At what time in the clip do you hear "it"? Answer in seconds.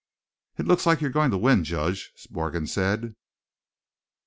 0.57-0.65